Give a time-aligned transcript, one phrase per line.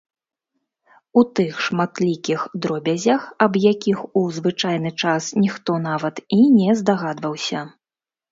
[1.21, 7.59] У тых шматлікіх дробязях, аб якіх у звычайны час ніхто нават і не здагадваўся.